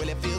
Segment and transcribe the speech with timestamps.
[0.00, 0.29] Well, it feels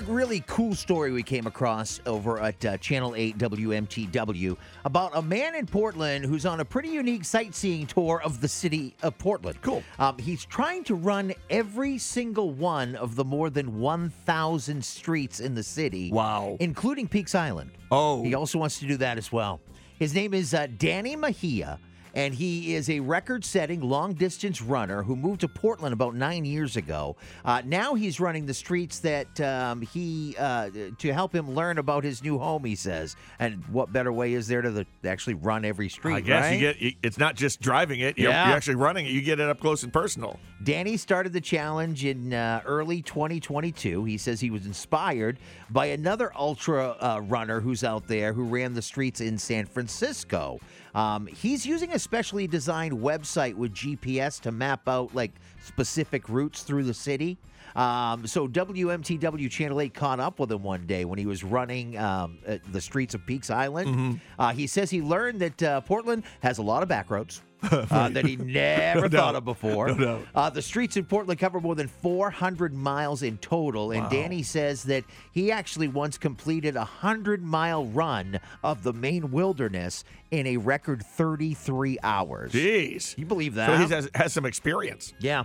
[0.00, 5.22] a really cool story we came across over at uh, Channel 8 WMTW about a
[5.22, 9.60] man in Portland who's on a pretty unique sightseeing tour of the city of Portland.
[9.62, 9.82] Cool.
[9.98, 15.54] Um, he's trying to run every single one of the more than 1,000 streets in
[15.54, 16.10] the city.
[16.10, 16.56] Wow.
[16.60, 17.70] Including Peaks Island.
[17.90, 18.22] Oh.
[18.22, 19.60] He also wants to do that as well.
[19.98, 21.78] His name is uh, Danny Mejia.
[22.14, 26.44] And he is a record setting long distance runner who moved to Portland about nine
[26.44, 27.16] years ago.
[27.44, 32.04] Uh, now he's running the streets that um, he, uh, to help him learn about
[32.04, 33.16] his new home, he says.
[33.38, 36.14] And what better way is there to the, actually run every street?
[36.14, 36.60] I guess right?
[36.60, 38.48] you get it's not just driving it, you're, Yeah.
[38.48, 39.12] you're actually running it.
[39.12, 40.38] You get it up close and personal.
[40.64, 44.04] Danny started the challenge in uh, early 2022.
[44.04, 45.38] He says he was inspired
[45.70, 50.58] by another ultra uh, runner who's out there who ran the streets in San Francisco.
[50.94, 56.62] Um, he's using a specially designed website with GPS to map out like specific routes
[56.62, 57.38] through the city.
[57.76, 61.96] Um, so WMTW Channel 8 caught up with him one day when he was running
[61.98, 62.38] um,
[62.72, 64.20] the streets of Peaks Island.
[64.38, 68.08] Uh, he says he learned that uh, Portland has a lot of back roads uh,
[68.08, 69.94] that he never thought of before.
[69.94, 70.22] No.
[70.34, 74.84] Uh, the streets in Portland cover more than 400 miles in total, and Danny says
[74.84, 80.56] that he actually once completed a 100 mile run of the Maine wilderness in a
[80.56, 82.52] record 33 hours.
[82.52, 83.16] Jeez.
[83.18, 83.66] You believe that?
[83.66, 85.12] So he has, has some experience.
[85.18, 85.44] Yeah.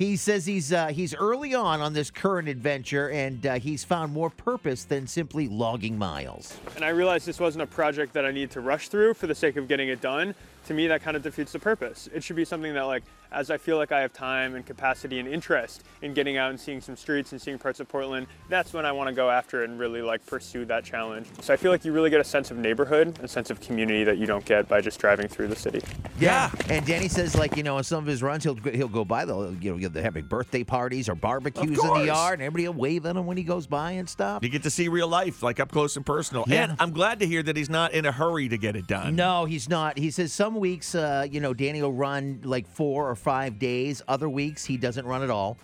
[0.00, 4.14] He says he's uh, he's early on on this current adventure, and uh, he's found
[4.14, 6.58] more purpose than simply logging miles.
[6.74, 9.34] And I realized this wasn't a project that I need to rush through for the
[9.34, 10.34] sake of getting it done.
[10.68, 12.08] To me, that kind of defeats the purpose.
[12.14, 13.02] It should be something that, like,
[13.32, 16.58] as I feel like I have time and capacity and interest in getting out and
[16.58, 19.62] seeing some streets and seeing parts of Portland, that's when I want to go after
[19.62, 21.26] it and really like pursue that challenge.
[21.40, 24.04] So I feel like you really get a sense of neighborhood, a sense of community
[24.04, 25.82] that you don't get by just driving through the city.
[26.18, 29.04] Yeah, and Danny says like you know on some of his runs he'll he'll go
[29.04, 32.68] by the you know they're having birthday parties or barbecues in the yard and everybody
[32.68, 34.42] will wave at him when he goes by and stuff.
[34.42, 36.44] You get to see real life, like up close and personal.
[36.46, 36.64] Yeah.
[36.64, 39.16] And I'm glad to hear that he's not in a hurry to get it done.
[39.16, 39.98] No, he's not.
[39.98, 44.02] He says some weeks, uh, you know, Danny will run like four or five days.
[44.08, 45.58] Other weeks, he doesn't run at all.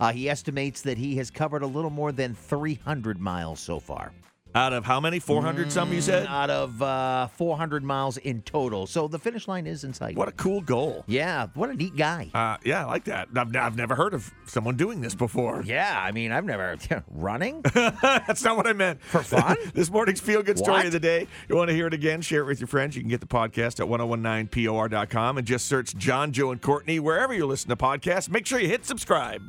[0.00, 4.12] Uh, he estimates that he has covered a little more than 300 miles so far.
[4.54, 5.18] Out of how many?
[5.18, 6.26] 400 some, you said?
[6.26, 8.86] Out of uh, 400 miles in total.
[8.86, 10.16] So the finish line is in sight.
[10.16, 11.04] What a cool goal.
[11.06, 12.30] yeah, what a neat guy.
[12.34, 13.28] Uh, yeah, I like that.
[13.34, 15.62] I've, I've never heard of someone doing this before.
[15.64, 16.76] yeah, I mean, I've never
[17.10, 17.62] running.
[17.74, 19.02] That's not what I meant.
[19.02, 19.56] For fun?
[19.74, 20.86] this morning's feel good story What?
[20.86, 21.28] of the day.
[21.48, 22.20] You want to hear it again?
[22.20, 22.94] Share it with your friends.
[22.94, 27.32] You can get the podcast at 1019por.com and just search John, Joe, and Courtney wherever
[27.32, 28.28] you listen to podcasts.
[28.28, 29.42] Make sure you hit subscribe.